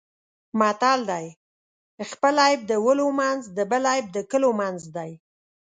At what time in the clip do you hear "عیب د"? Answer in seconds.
2.45-2.71, 3.93-4.17